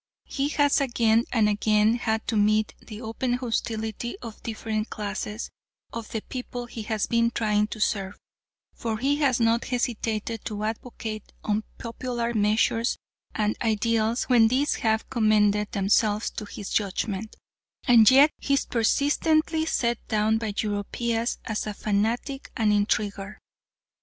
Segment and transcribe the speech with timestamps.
[0.25, 5.51] He has again and again had to meet the open hostility of different classes
[5.93, 8.17] of the people he has been trying to serve,
[8.73, 12.97] for he has not hesitated to advocate unpopular measures
[13.35, 17.35] and ideals when these have commended themselves to his judgment,
[17.87, 23.37] and yet he is persistently set down by Europeans as a fanatic and intriguer!